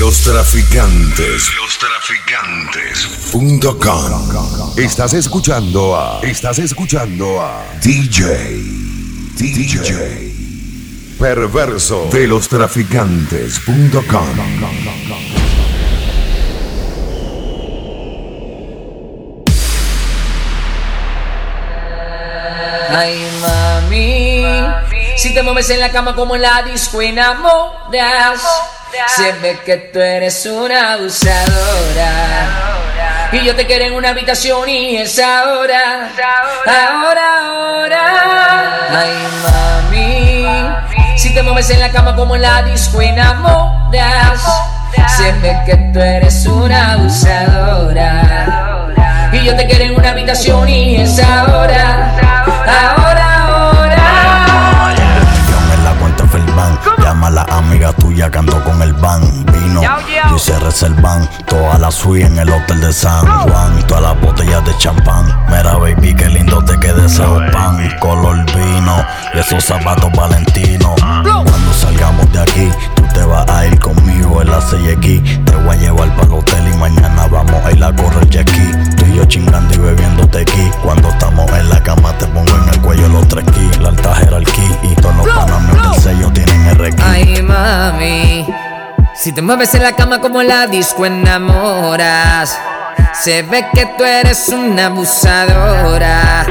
[0.00, 1.52] Los traficantes.
[1.56, 4.78] Los traficantes.com.
[4.78, 6.20] Estás escuchando a.
[6.22, 8.64] Estás escuchando a DJ.
[9.36, 10.34] DJ.
[11.18, 14.00] Perverso de los traficantes.com.
[22.88, 24.46] Ay, mami,
[25.18, 28.40] si te mueves en la cama como en la disco enamoras,
[29.42, 32.10] ve que tú eres una abusadora.
[33.32, 36.08] Y yo te quiero en una habitación y es ahora,
[36.66, 38.02] ahora, ahora.
[38.90, 39.14] Ay,
[39.44, 40.46] mami,
[41.16, 44.42] si te mueves en la cama como en la disco enamoras,
[45.42, 48.88] ve que tú eres una abusadora.
[49.32, 52.16] Y yo te quiero en una habitación y es ahora,
[52.66, 53.29] ahora.
[57.20, 57.24] Felban.
[57.24, 59.22] Llama a la amiga tuya que ando con el van.
[59.46, 59.82] Vino
[60.34, 61.28] y se reservan.
[61.46, 63.86] Toda la suite en el hotel de San Juan.
[63.86, 65.26] Todas las botellas de champán.
[65.48, 67.22] Mira, baby, qué lindo te queda ese
[67.52, 67.90] pan.
[68.00, 70.94] Color vino y esos zapatos valentinos.
[71.00, 75.44] Cuando salgamos de aquí, tú te vas a ir conmigo en la CX.
[75.44, 78.50] Te voy a llevar para el hotel y mañana vamos a ir a correr jet
[79.10, 80.70] y yo chingando y bebiendo tequí.
[80.82, 83.80] Cuando estamos en la cama, te pongo en el cuello los tres ki.
[83.80, 87.00] La alta jerarquía y todos los panameos del sello tienen RQ.
[87.02, 88.46] Ay, mami,
[89.14, 92.58] si te mueves en la cama como la disco enamoras,
[93.12, 96.46] se ve que tú eres una abusadora.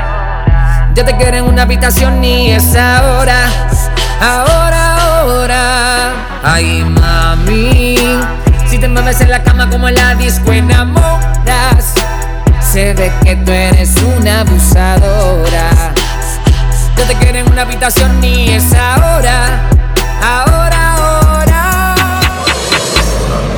[0.96, 3.48] Yo te quiero en una habitación y es ahora,
[4.22, 6.12] ahora, ahora.
[6.44, 7.96] Ay, mami,
[8.68, 11.94] si te mueves en la cama como en la disco enamoras,
[12.72, 15.94] se ve que tú eres una abusadora.
[16.96, 19.68] Yo te quiero en una habitación y es ahora,
[20.22, 21.86] ahora, ahora.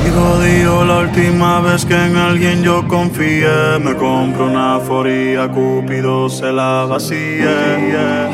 [0.06, 3.78] Y jodido la última vez que en alguien yo confié.
[3.80, 8.30] Me compro una foría, Cúpido se la vacía.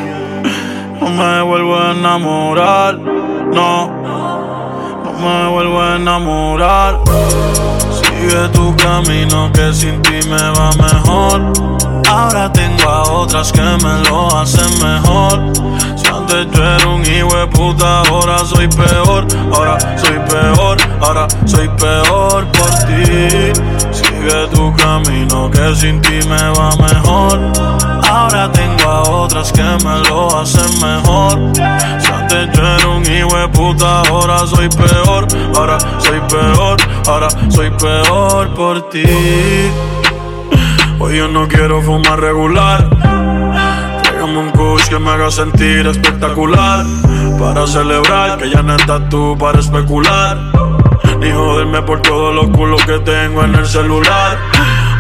[1.01, 3.89] No me vuelvo a enamorar, no.
[5.03, 6.99] No me vuelvo a enamorar.
[9.05, 11.53] Camino que sin ti me va mejor.
[12.11, 15.53] Ahora tengo a otras que me lo hacen mejor.
[15.95, 19.25] Si antes yo era un hijo de puta, ahora soy peor.
[19.53, 23.53] Ahora soy peor, ahora soy peor por ti.
[24.19, 27.39] Sigue tu camino que sin ti me va mejor.
[28.11, 31.53] Ahora tengo a otras que me lo hacen mejor.
[31.55, 35.29] Si antes yo era un hijo puta, ahora soy peor.
[35.55, 39.05] Ahora soy peor, ahora soy peor por ti.
[40.99, 42.91] Hoy yo no quiero fumar regular.
[44.03, 46.85] Tráigame un kush que me haga sentir espectacular.
[47.39, 50.58] Para celebrar que ya no estás tú para especular.
[51.21, 54.39] Ni joderme por todos los culos que tengo en el celular.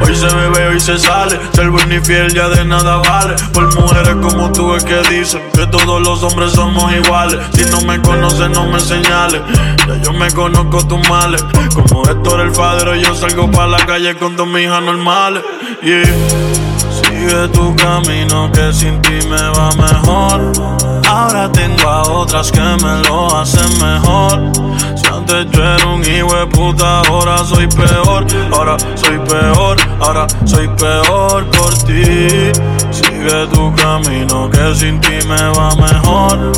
[0.00, 1.38] Hoy se bebe, hoy se sale.
[1.52, 3.34] Ser buen y fiel ya de nada vale.
[3.52, 7.38] Por mujeres como tú es que dicen que todos los hombres somos iguales.
[7.52, 9.42] Si no me conoces, no me señales.
[9.86, 11.44] Ya yo me conozco tus males.
[11.74, 15.42] Como Héctor el padre, yo salgo pa' la calle con dos hijas normales.
[15.82, 16.04] Yeah.
[16.90, 20.52] Sigue tu camino que sin ti me va mejor.
[21.08, 24.52] Ahora tengo a otras que me lo hacen mejor.
[25.18, 28.24] Antes yo era un hijo de puta, ahora soy peor.
[28.52, 32.52] Ahora soy peor, ahora soy peor por ti.
[32.92, 36.52] Sigue tu camino que sin ti me va mejor.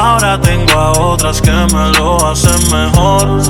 [0.00, 3.42] Ahora tengo a otras que me lo hacen mejor.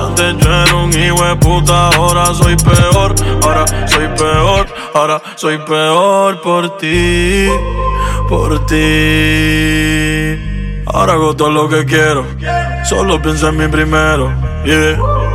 [0.00, 3.12] Antes yo era un hijo de puta, ahora soy peor.
[3.42, 7.48] Ahora soy peor, ahora soy peor por ti.
[8.28, 10.15] Por ti.
[10.86, 12.24] Ahora hago todo lo que quiero.
[12.84, 14.32] Solo pienso en mí primero.
[14.64, 15.25] Yeah.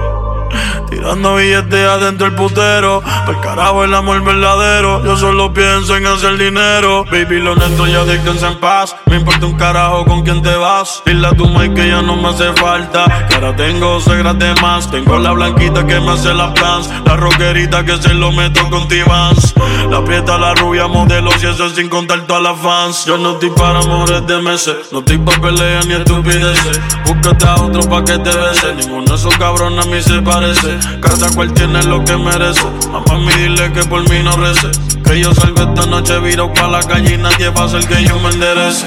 [1.02, 3.02] Tirando billetes adentro el putero.
[3.26, 5.04] Por carajo el amor verdadero.
[5.04, 7.06] Yo solo pienso en hacer dinero.
[7.06, 8.96] Baby, lo neto ya descansa en paz.
[9.08, 11.02] Me importa un carajo con quién te vas.
[11.04, 13.06] Dile a tu mai que ya no me hace falta.
[13.28, 14.92] Que ahora tengo segras de más.
[14.92, 16.88] Tengo la blanquita que me hace las plans.
[17.04, 19.56] La rockerita que se lo meto con T-Vans.
[19.90, 23.06] La prieta, la rubia, modelos y eso sin contar todas las fans.
[23.06, 24.76] Yo no estoy para amores de meses.
[24.92, 26.80] No estoy pa' peleas ni estupideces.
[27.06, 28.76] Búscate a otro pa' que te bese.
[28.76, 30.91] Ninguno de esos cabrones a mí se parece.
[31.00, 32.66] Cada cual tiene lo que merece.
[32.92, 34.72] Mamá, mí dile que por mí no rece.
[35.04, 38.04] Que yo salgo esta noche viro pa' la calle y nadie va a hacer que
[38.04, 38.86] yo me enderece.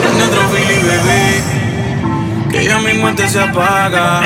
[0.00, 1.58] Prende otro Billy, baby.
[2.50, 4.22] Que ya mi muerte se apaga.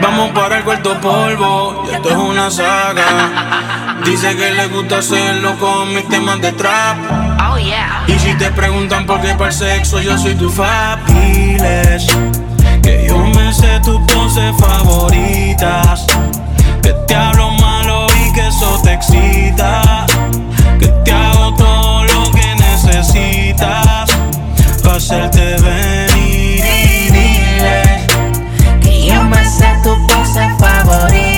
[0.00, 1.84] Vamos para el cuarto polvo.
[1.90, 4.00] Y esto es una saga.
[4.04, 6.96] Dice que le gusta hacerlo con mis temas de trap.
[7.40, 8.04] Oh yeah.
[8.06, 11.04] Y si te preguntan por qué para el sexo, yo soy tu fab.
[11.06, 12.06] Diles
[12.82, 13.33] que yo me
[13.64, 16.06] sé tu poses favoritas.
[16.82, 20.06] Que te hablo malo y que eso te excita.
[20.78, 24.10] Que te hago todo lo que necesitas.
[24.82, 28.06] Para hacerte venir y dile
[28.82, 31.33] que yo me sé tu pose favorita.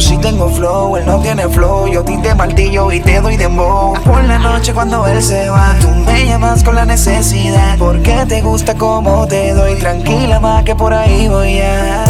[0.00, 1.86] Yo sí tengo flow, él no tiene flow.
[1.86, 3.92] Yo te martillo y te doy dembow.
[4.02, 7.76] Por la noche cuando él se va, tú me llamas con la necesidad.
[7.76, 9.74] Porque te gusta como te doy.
[9.74, 12.04] Tranquila más que por ahí voy a.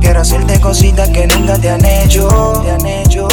[0.00, 2.62] Quiero hacerte cositas que nunca te han hecho.
[2.64, 3.28] Te han hecho.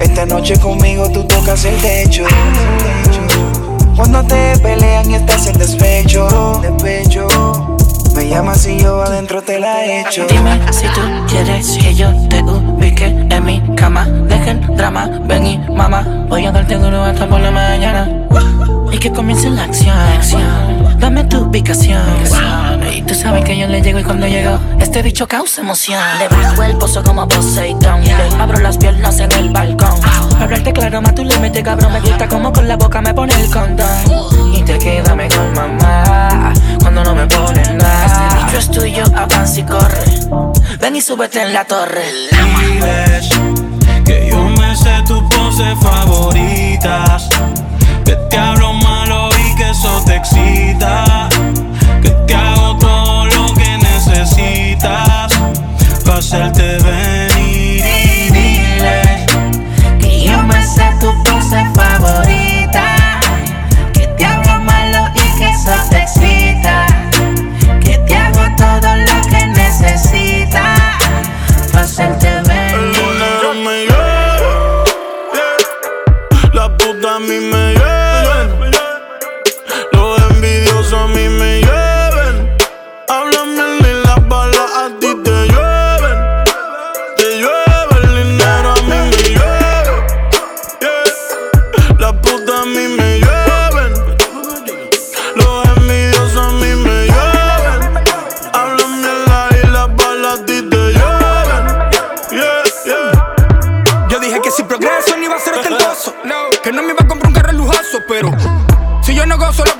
[0.00, 2.24] Esta noche conmigo tú tocas el techo.
[3.96, 7.63] Cuando te pelean y estás en despecho, despecho.
[8.26, 10.26] Y yo adentro te la echo.
[10.26, 14.06] Dime si tú quieres que yo te ubique en mi cama.
[14.06, 16.24] Dejen drama, ven y mamá.
[16.28, 18.08] Voy a darte duro hasta por la mañana.
[18.90, 20.73] Y que comience la acción.
[20.98, 22.02] Dame tu ubicación.
[22.92, 26.00] Y tú sabes que yo le llego y cuando llego, este bicho causa emoción.
[26.18, 28.04] Le bajo el pozo como Poseidon.
[28.04, 30.00] Le abro las piernas en el balcón.
[30.00, 31.92] Para hablarte claro, más tú le metes cabrón.
[31.92, 33.86] Me gusta como con la boca me pone el condón.
[34.54, 38.06] Y te queda con mamá cuando no me ponen nada.
[38.06, 40.04] Este bicho es tuyo, avanza y corre.
[40.80, 42.04] Ven y súbete en la torre.
[42.30, 43.28] Diles
[44.04, 47.28] que yo me sé tus poses favoritas.
[49.74, 51.28] Eso te excita.
[52.02, 55.32] Que te hago todo lo que necesitas.
[56.04, 59.26] Para hacerte venir y dile
[59.98, 61.64] Que yo me sé tu pose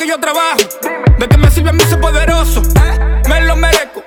[0.04, 0.58] que yo trabajo,
[1.18, 2.62] ¿de qué me sirve a mí ser poderoso?
[3.28, 4.02] Me lo merezco.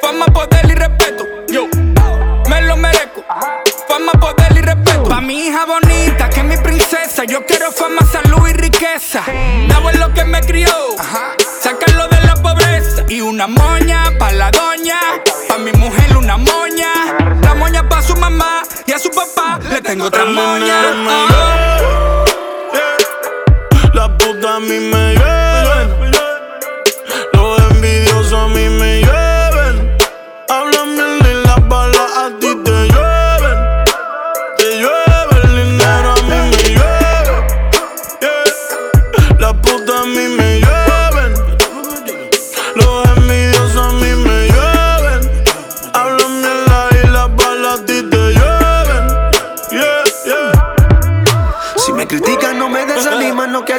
[0.00, 1.24] Fama, poder y respeto.
[1.48, 1.68] Yo
[2.48, 3.24] me lo merezco.
[3.88, 5.04] Fama, poder y respeto.
[5.04, 9.22] Pa' mi hija bonita, que es mi princesa, yo quiero fama, salud y riqueza.
[9.68, 10.68] Dabo es lo que me crió.
[11.60, 13.04] Sacarlo de la pobreza.
[13.08, 14.98] Y una moña pa' la doña.
[15.48, 16.92] Pa' mi mujer una moña.
[17.42, 20.82] La moña pa' su mamá y a su papá le tengo otra moña.
[21.08, 22.24] Ah.
[23.94, 25.27] La puta a mí me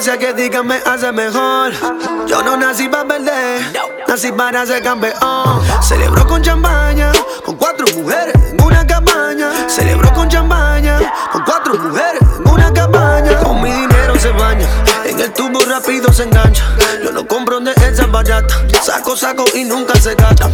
[0.05, 1.73] no que digan me hace mejor.
[2.25, 3.61] Yo no nací para perder,
[4.07, 5.61] nací para ser campeón.
[5.81, 7.11] Celebro con champaña,
[7.45, 9.51] con cuatro mujeres en una cabaña.
[9.67, 10.99] Celebro con champaña,
[11.33, 13.39] con cuatro mujeres en una cabaña.
[13.39, 14.67] Con mi dinero se baña,
[15.03, 16.63] en el tubo rápido se engancha.
[17.03, 20.49] Yo no compro de esas baratas, saco, saco y nunca se gasta.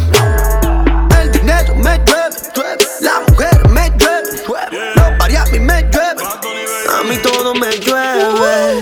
[1.20, 6.24] El dinero me llueve, la mujer me llueve, los variables me llueve,
[6.98, 8.80] a mí todo me llueve.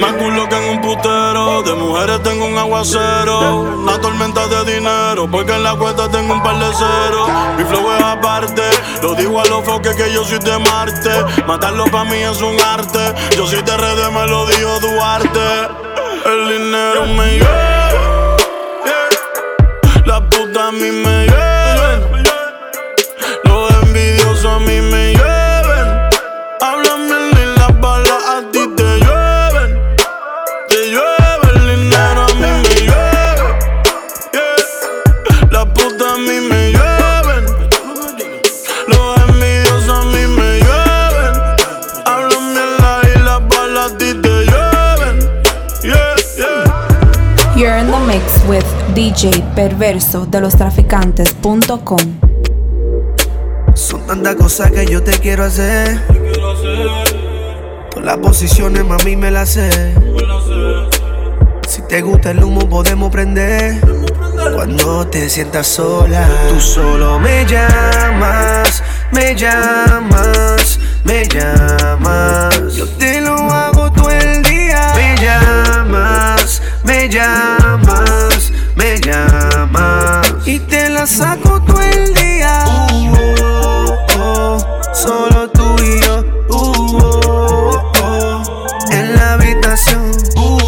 [2.64, 7.28] Aguacero, una tormenta de dinero, porque en la cuenta tengo un par de ceros.
[7.56, 8.62] Mi flow es aparte,
[9.02, 11.42] lo digo a los foques que yo soy de Marte.
[11.46, 15.68] Matarlo para mí es un arte, yo soy de redes, me lo dijo Duarte.
[16.24, 18.36] El dinero me lleva,
[20.06, 22.24] la puta a mí me llevan,
[23.44, 25.13] los envidiosos a mí me.
[49.14, 52.00] DJ perverso de los traficantes.com.
[53.74, 56.00] Son tantas cosas que yo te quiero hacer.
[57.90, 59.94] Todas las posiciones, mami, me las sé.
[61.68, 63.80] Si te gusta el humo, podemos prender.
[64.52, 72.74] Cuando te sientas sola, tú solo me llamas, me llamas, me llamas.
[72.74, 74.92] Yo te lo hago todo el día.
[74.96, 77.83] Me llamas, me llamas,
[79.06, 80.26] llamas.
[80.46, 82.64] Y te la saco todo el día.
[82.92, 84.58] Uh, oh, oh,
[84.94, 86.24] solo tú y yo.
[86.48, 88.42] Uh, oh, oh,
[88.90, 90.10] en la habitación.
[90.36, 90.58] Uh,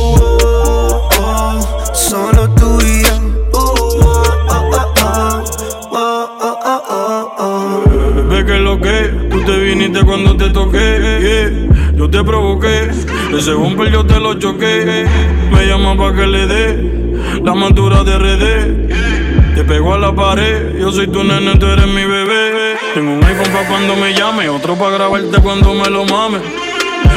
[0.43, 3.17] oh, oh, solo tú y yo.
[3.53, 5.45] Uh, oh, oh, oh,
[5.93, 7.83] oh, oh, oh, oh, oh.
[8.15, 11.69] Bebé, que lo que tú te viniste cuando te toqué.
[11.69, 11.76] yeah.
[11.97, 12.91] Yo te provoqué,
[13.37, 15.07] ese bumper yo te lo choqué.
[15.51, 17.11] Me llama pa' que le dé
[17.43, 19.55] la madura de RD.
[19.55, 22.77] Te pego a la pared, yo soy tu nene, tú eres mi bebé.
[22.93, 26.39] Tengo un iPhone pa' cuando me llame, otro pa' grabarte cuando me lo mame.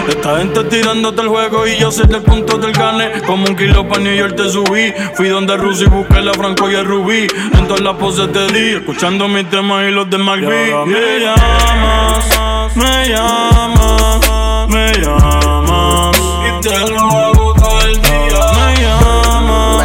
[0.08, 3.22] Esta gente tirándote el juego y yo sé del punto del gane.
[3.28, 4.94] Como un kilo pa' New York te subí.
[5.14, 7.28] Fui donde Rusi busqué la Franco y el Rubí.
[7.54, 10.48] En todas las poses te di, escuchando mis temas y los de Malví.
[10.86, 14.29] Me llamas, me llamas,
[14.70, 16.18] me llamas.
[16.18, 18.40] Y te lo hago todo el día.
[18.56, 19.84] Me llamas,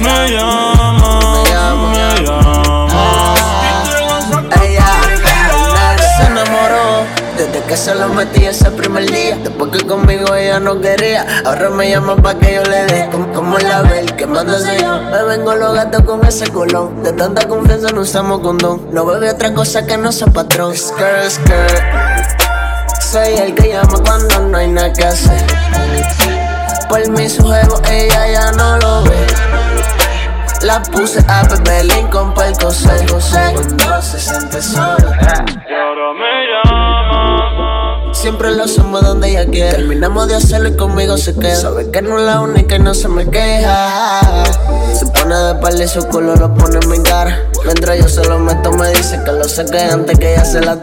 [0.00, 1.02] me llamas,
[1.92, 3.40] me llamas.
[4.62, 4.86] Ella
[6.16, 7.04] se enamoró
[7.36, 9.36] desde que se lo metí ese primer día.
[9.42, 13.08] Después que conmigo ella no quería, ahora me llama pa' que yo le dé.
[13.10, 15.00] Como, como la bel que mándase yo.
[15.10, 17.02] Me vengo los gatos con ese colón.
[17.02, 18.88] De tanta confianza no usamos condón.
[18.92, 20.76] No bebe otra cosa que no sea patrón.
[20.76, 22.07] Skirt, skirt.
[23.10, 25.46] Soy el que llama cuando no hay nada que hacer.
[26.90, 29.26] Por mi juego ella ya no lo ve.
[30.60, 36.32] La puse a beber Lincoln pa' el coser Cuando se siente sola Y ahora me
[36.50, 38.18] llamas.
[38.18, 42.02] Siempre lo hacemos donde ella quiere Terminamos de hacerlo y conmigo se queda Sabe que
[42.02, 44.20] no es la única y no se me queja
[44.92, 48.24] Se pone de palo y su culo lo pone en mi cara Mientras yo se
[48.28, 50.76] lo meto me dice que lo saque antes que ella se la...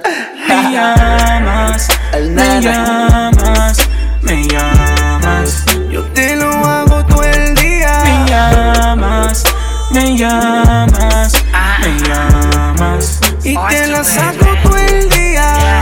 [2.16, 3.90] Me llamas, me llamas,
[4.22, 7.92] me llamas, Yo te lo hago todo el día.
[8.06, 9.44] me llamas,
[9.92, 11.34] me llamas,
[11.82, 13.20] me llamas.
[13.44, 15.82] Y te la saco todo el día.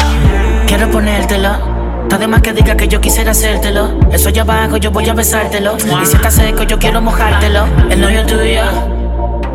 [0.65, 2.01] Quiero ponértelo.
[2.01, 3.99] Está de más que diga que yo quisiera hacértelo.
[4.11, 5.77] Eso allá abajo yo voy a besártelo.
[6.01, 7.67] Y si está seco yo quiero mojártelo.
[7.91, 9.02] El novio tuyo.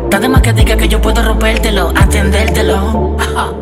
[0.09, 3.15] Está de más que diga que yo puedo rompértelo, atendértelo.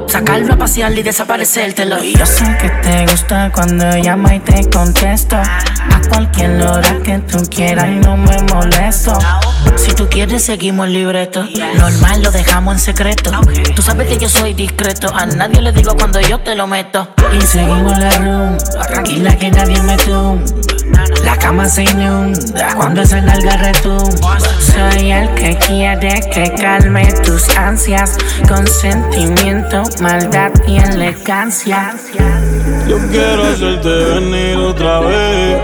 [0.08, 2.02] Sacarlo a pasear y desaparecértelo.
[2.02, 5.36] Y yo sé que te gusta cuando llama y te contesto.
[5.36, 9.20] A cualquier hora que tú quieras y no me molesto.
[9.76, 11.44] Si tú quieres, seguimos el libreto.
[11.76, 13.30] Normal, lo dejamos en secreto.
[13.76, 15.14] Tú sabes que yo soy discreto.
[15.14, 17.10] A nadie le digo cuando yo te lo meto.
[17.38, 18.58] Y seguimos la room.
[18.88, 20.46] Tranquila que nadie me tumba.
[21.28, 24.40] La cama se inunda cuando esa nalga retumba.
[24.40, 28.18] Soy el que quiere que calme tus ansias.
[28.48, 31.94] Con sentimiento, maldad y elegancia.
[32.88, 35.62] Yo quiero hacerte venir otra vez.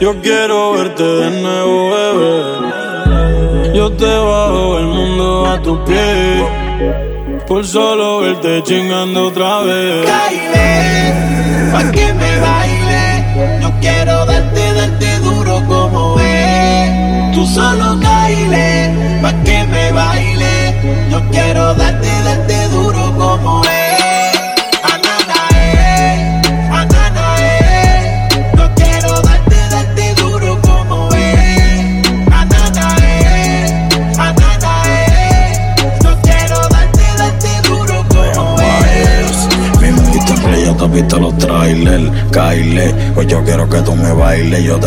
[0.00, 3.76] Yo quiero verte de nuevo, bebé.
[3.76, 6.42] Yo te bajo el mundo a tus pies.
[7.46, 10.08] Por solo verte chingando otra vez.
[10.08, 11.14] Baile,
[11.70, 13.60] pa' que me baile.
[13.60, 14.13] Yo quiero
[17.34, 20.54] Tú solo baile, pa' que me baile.
[21.10, 23.73] Yo quiero darte, darte duro como es.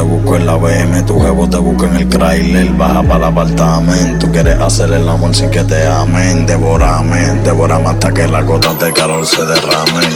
[0.08, 2.72] Busco en la BM, tu jevo te busco en el trailer.
[2.74, 4.32] Baja para el apartamento.
[4.32, 6.46] Quieres hacer el amor sin que te amen.
[6.46, 10.10] Devórame, devórame hasta que las gotas de calor se derramen.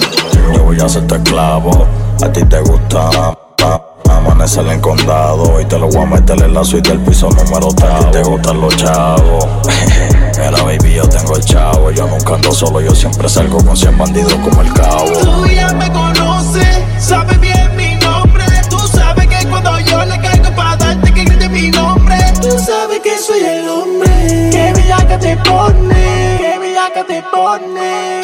[0.53, 1.85] Yo voy a ser tu esclavo.
[2.23, 3.37] A ti te gusta.
[4.09, 7.67] Amanecer en condado y te lo voy a meter en la suite del piso número
[7.73, 7.91] 3.
[7.91, 9.47] A ti te gustan los chavos.
[10.37, 11.91] Mira, baby, yo tengo el chavo.
[11.91, 15.11] Yo nunca ando solo, yo siempre salgo con 100 bandidos como el cabo.
[15.23, 17.50] Tú ya me conoces, sabes bien
[25.21, 28.21] te pone, baby, la que te pone.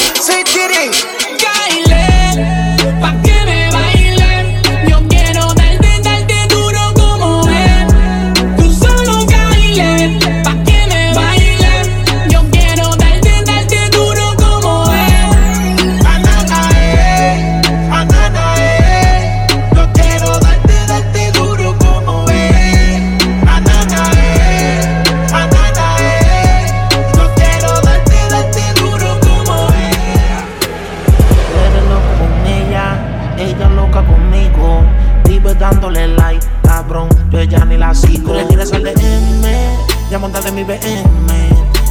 [35.77, 38.33] dándole like, cabrón, yo ya ni la sigo.
[38.33, 39.77] Le tiras sal de M,
[40.09, 40.79] ya montate mi BM.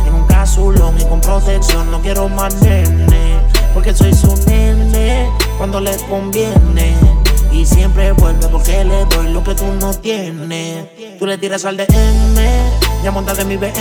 [0.07, 3.39] En un casulón y con protección, no quiero más nene,
[3.75, 6.97] porque soy su nene cuando le conviene.
[7.53, 10.87] Y siempre vuelve porque le doy lo que tú no tienes.
[11.19, 12.37] Tú le tiras al DM,
[13.05, 13.73] ya montate mi BM.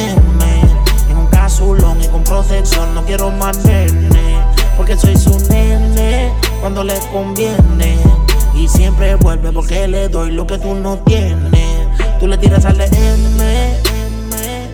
[1.10, 4.38] En un casulón y con protección, no quiero más nene,
[4.78, 6.32] porque soy su nene
[6.62, 8.25] cuando le conviene.
[8.56, 11.88] Y siempre vuelve porque le doy lo que tú no tienes.
[12.20, 13.86] Tú le tiras al DM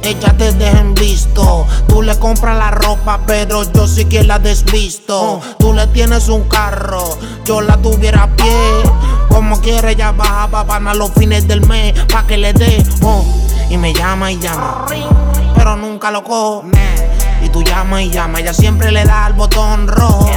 [0.04, 1.66] ella te dejen visto.
[1.88, 5.40] Tú le compras la ropa, pero yo sí que la desvisto.
[5.60, 8.84] Tú le tienes un carro, yo la tuviera a pie.
[9.30, 12.84] Como quiere, ella baja para los fines del mes, pa' que le dé.
[13.04, 13.24] Oh,
[13.70, 14.86] y me llama y llama,
[15.56, 16.66] pero nunca lo cojo.
[17.44, 20.30] Y tú llama y llama, ella siempre le da al botón rojo.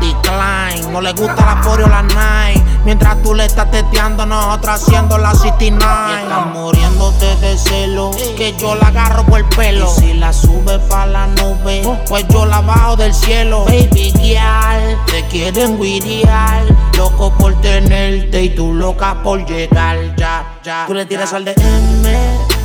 [0.00, 2.62] Decline, no le gusta la Fore o la night.
[2.84, 6.22] Mientras tú le estás teteando, nosotros haciendo la City Night.
[6.22, 9.92] Estás muriéndote de celo, que yo la agarro por el pelo.
[9.96, 13.64] Y si la sube pa' la nube, pues yo la bajo del cielo.
[13.64, 16.64] Baby girl, te quieren guiriar.
[16.96, 19.98] Loco por tenerte y tú loca por llegar.
[20.16, 20.84] Ya, ya.
[20.86, 21.54] Tú le tiras al DM,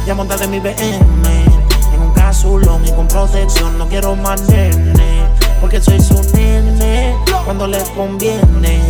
[0.08, 0.74] ya montate mi BM.
[1.94, 5.13] En un casulón y con protección, no quiero más nene.
[5.64, 7.16] Porque soy su nene
[7.46, 8.84] cuando le conviene.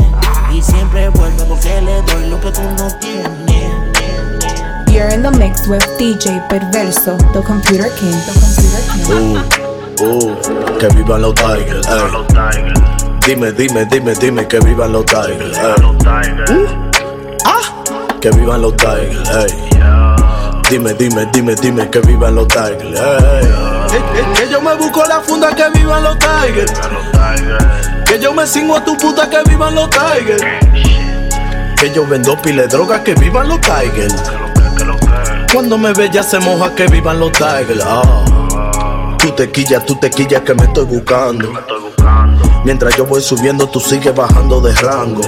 [0.51, 3.27] Y siempre vuelve porque le doy lo que tú no tienes.
[4.87, 8.17] You're in the mix with DJ Perverso, the Computer King.
[8.25, 9.67] The Computer King.
[10.01, 12.73] Uh, uh, que vivan los Tigers, ey.
[13.27, 15.75] Dime, dime, dime, dime que vivan los Tigers, ey.
[16.49, 16.89] Uh,
[17.45, 17.83] ah,
[18.19, 19.69] que vivan los Tigers, ey.
[20.71, 23.82] Dime, dime, dime, dime que vivan los Tigers, ey.
[24.35, 26.73] Que, yo me busco la funda que vivan los Tigers.
[28.05, 30.43] Que yo me cingo a tu puta que vivan los Tigers.
[31.79, 34.15] Que yo vendo pile droga que vivan los Tigers.
[35.53, 37.83] Cuando me ve ya se moja que vivan los Tigers.
[37.85, 39.15] Ah.
[39.19, 41.53] Tú te quillas, tú te quillas que me estoy buscando.
[42.65, 45.21] Mientras yo voy subiendo, tú sigues bajando de rango.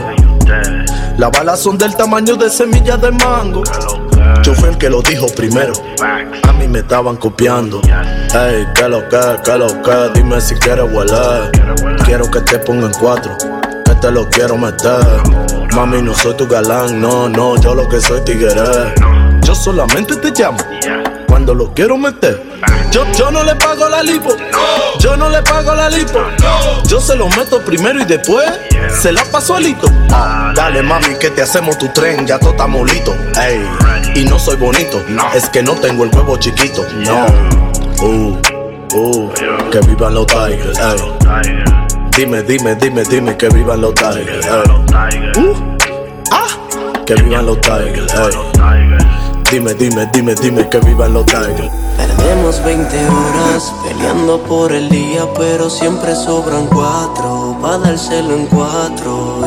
[1.17, 3.63] Las balas son del tamaño de semillas de mango.
[4.43, 5.73] Yo fui el que lo dijo primero.
[6.01, 7.81] A mí me estaban copiando.
[7.81, 11.51] Ey, que lo que, que lo que, dime si quieres hueler.
[12.05, 13.35] Quiero que te ponga en cuatro,
[14.05, 14.99] que lo quiero meter.
[15.73, 18.53] Mami, no soy tu galán, no, no, yo lo que soy tigre.
[19.41, 20.57] Yo solamente te llamo
[21.27, 22.41] cuando lo quiero meter.
[22.91, 24.29] Yo, yo no le pago la lipo,
[24.99, 26.19] yo no le pago la lipo.
[26.87, 28.49] Yo se lo meto primero y después
[29.01, 29.87] se la paso alito.
[30.11, 33.13] Ah, dale mami que te hacemos tu tren, ya todo está molito.
[33.41, 33.67] Ey,
[34.15, 35.03] y no soy bonito,
[35.35, 36.83] es que no tengo el huevo chiquito.
[37.05, 37.25] No,
[38.01, 38.37] uh,
[38.95, 39.29] uh,
[39.69, 40.79] que vivan los tigers.
[40.79, 41.63] Ey.
[42.15, 44.47] Dime, dime, dime, dime que vivan los tigers.
[45.37, 45.53] Uh,
[46.31, 46.47] ah,
[47.05, 48.13] que vivan los tigers.
[48.13, 48.55] Ey.
[49.51, 51.71] Dime, dime, dime, dime que vivan los Tigers.
[51.95, 57.55] Perdemos 20 horas peleando por el día, pero siempre sobran cuatro.
[57.61, 59.44] Pa' dárselo en cuatro.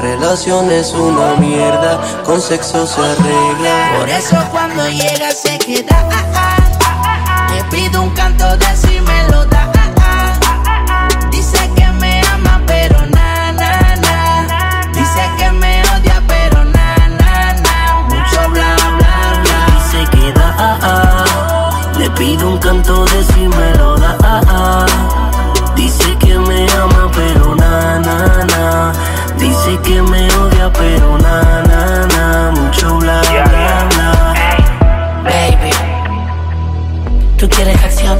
[0.00, 3.98] Relación es una mierda, con sexo se arregla.
[3.98, 6.08] Por eso cuando llega se queda.
[6.10, 7.46] Ah, ah.
[7.54, 9.79] Le pido un canto de si me lo da.
[37.40, 38.18] Tú quieres acción.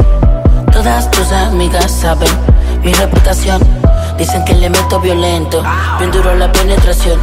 [0.72, 2.30] Todas tus amigas saben
[2.82, 3.60] mi reputación.
[4.16, 5.62] Dicen que le meto violento,
[5.98, 7.18] bien duro la penetración.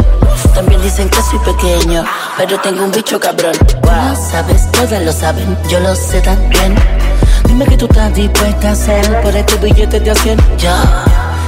[0.54, 2.04] También dicen que soy pequeño,
[2.38, 3.54] pero tengo un bicho cabrón.
[3.82, 6.76] Wow, sabes, todas lo saben, yo lo sé también.
[7.46, 10.38] Dime que tú estás dispuesta a hacer por este billete de acción.
[10.60, 11.04] Ya,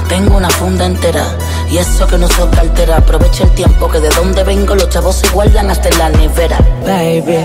[0.08, 1.24] tengo una funda entera.
[1.70, 5.14] Y eso que no soy cartera, aprovecha el tiempo que de donde vengo los chavos
[5.16, 6.58] se guardan hasta en la nevera.
[6.84, 7.38] Baby,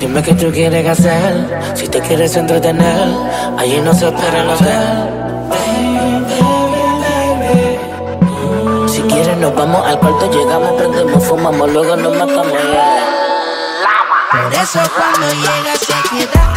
[0.00, 1.60] dime qué tú quieres hacer.
[1.74, 3.08] Si te quieres entretener,
[3.58, 5.26] allí no se espera el hotel.
[8.88, 12.52] Si quieres nos vamos al cuarto, llegamos, prendemos, fumamos, luego nos matamos.
[14.30, 16.55] Por eso cuando llega se queda.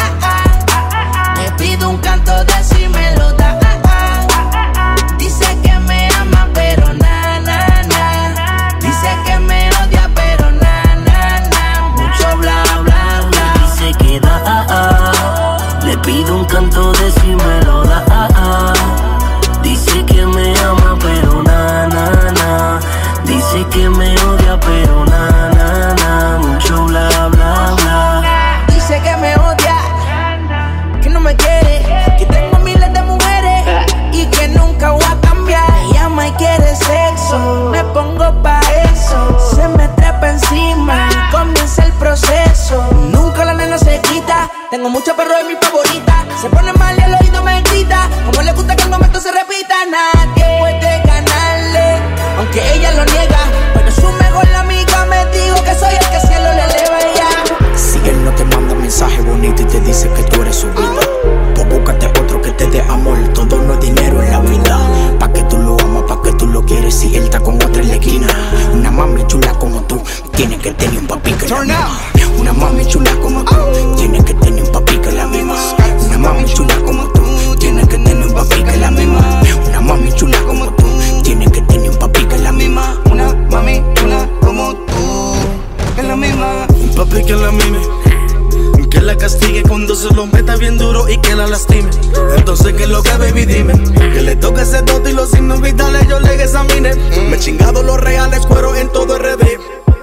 [95.20, 96.96] Los signos vitales yo le examine.
[97.30, 99.44] Me he chingado los reales, cuero en todo RD.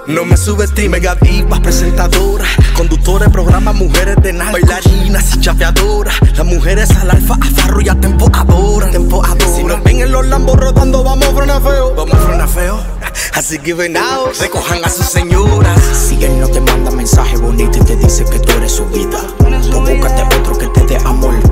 [0.05, 6.15] No me subestime, diva, presentadora, conductora de programas, mujeres de nada, bailarinas y chapeadoras.
[6.35, 9.55] Las mujeres al alfa, a farro y a tempo adoran, tempo adoran.
[9.55, 11.95] Si nos ven en los lambos rodando, vamos a feo.
[11.95, 12.79] Vamos a feo.
[13.33, 15.79] Así que venados, recojan a sus señoras.
[15.93, 19.19] Si él no te manda mensaje bonito y te dice que tú eres su vida,
[19.39, 21.46] pues búscate otro que te dé amor.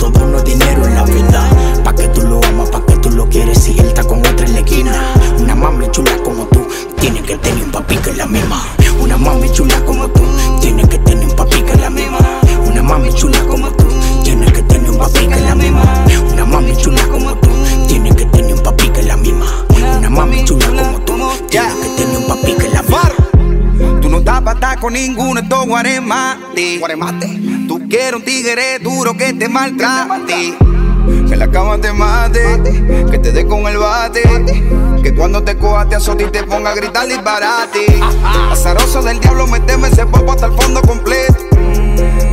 [6.99, 8.61] Tiene que tener un papi que es la misma.
[8.99, 10.21] Una mami chula como tú
[10.61, 12.19] tiene que tener un papi que es la misma.
[12.65, 13.85] Una mami chula como tú
[14.23, 16.05] tiene que tener un papi que es la misma.
[16.31, 17.49] Una mami chula como tú
[17.87, 19.45] tiene que tener un papi que es la misma.
[19.97, 21.13] Una mami chula como tú
[21.49, 24.01] tiene que tener un papi que es la misma.
[24.01, 26.79] Tú no estás para con ninguno de estos guaremates.
[26.79, 27.39] Guaremate.
[27.67, 30.57] Tú quieres un tigre duro que te maltrate.
[31.27, 32.41] Que la cama te mate,
[33.11, 34.23] que te dé con el bate.
[35.05, 38.01] Que cuando te coja te azote y te ponga a gritar disparate.
[38.51, 41.45] Azaroso del diablo, meteme ese popo hasta el fondo completo.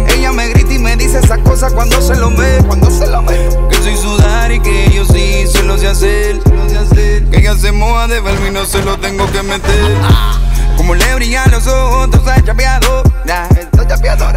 [0.08, 3.22] Ella me grita y me dice esas cosas cuando se lo ve, cuando se lo
[3.24, 3.46] ve.
[3.68, 6.40] Que soy sudar y que yo sí se lo sé hacer.
[7.30, 9.98] Que ella se moja de verme y no se lo tengo que meter.
[10.78, 13.02] Como le brillan los ojos, tú estás chapeado.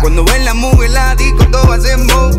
[0.01, 2.35] Cuando ven la mujer, la disco, todo hacemos.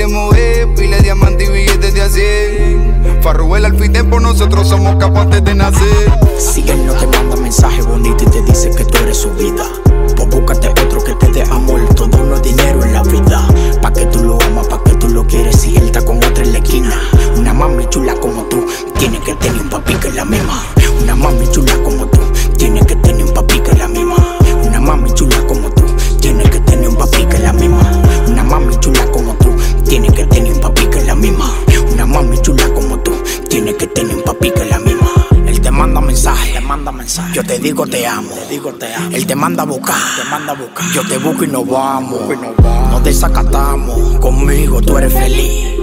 [0.00, 3.20] Pile mujer, pile diamante y billetes de a 100.
[3.20, 6.10] Farruel al fin tiempo, nosotros somos capaces de nacer.
[6.38, 9.66] Si él no te manda mensaje bonito y te dice que tú eres su vida,
[10.16, 11.82] pues búscate otro que te dé amor.
[11.94, 13.46] Todo no es dinero en la vida.
[13.82, 15.60] Pa' que tú lo amas, pa' que tú lo quieres.
[15.60, 16.98] Si él está con otra en la esquina,
[17.36, 18.64] una mami chula como tú
[18.98, 20.62] tiene que tener un papi que es la misma.
[37.60, 39.10] Digo te amo, te digo te amo.
[39.12, 40.90] Él te manda a buscar, te manda a buscar.
[40.92, 42.20] Yo te busco y nos vamos,
[42.90, 44.18] nos desacatamos.
[44.18, 45.80] Conmigo tú eres feliz.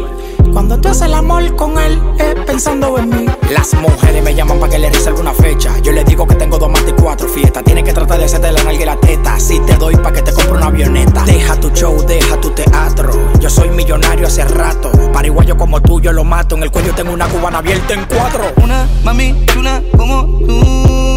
[0.54, 3.26] Cuando tú haces el amor con él, es pensando en mí.
[3.52, 5.78] Las mujeres me llaman para que le rice alguna fecha.
[5.84, 7.64] Yo le digo que tengo dos más de cuatro fiestas.
[7.64, 9.40] Tienes que tratar de hacerte la nalga y la teta.
[9.40, 11.24] Si te doy para que te compre una avioneta.
[11.26, 13.12] Deja tu show, deja tu teatro.
[13.40, 14.92] Yo soy millonario hace rato.
[15.14, 16.56] Pariguayo como tú, yo lo mato.
[16.56, 18.52] En el cuello tengo una cubana abierta en cuatro.
[18.64, 21.17] Una mami chula como tú.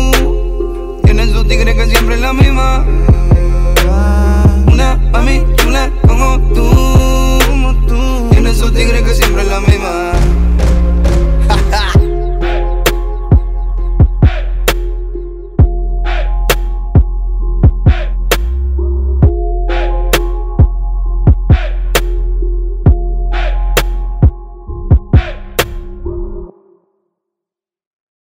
[1.21, 2.83] Tienen su tigre que siempre es la misma.
[4.73, 8.31] Una para mí, chula como tú.
[8.31, 10.20] Tienen su tigre que siempre es la misma.